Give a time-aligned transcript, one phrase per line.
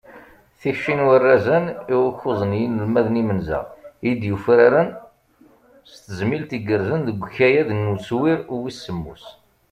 [0.61, 3.59] Tikci n warrazen i ukuẓ n yinelmaden imenza,
[4.09, 4.89] i d-yufraren
[5.91, 9.23] s tezmilt igerrzen deg ukayad n uswir wis semmus.